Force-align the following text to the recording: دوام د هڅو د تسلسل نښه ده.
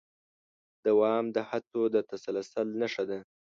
دوام 0.85 1.25
د 1.35 1.37
هڅو 1.49 1.81
د 1.95 1.97
تسلسل 2.11 2.67
نښه 2.81 3.03
ده. 3.09 3.19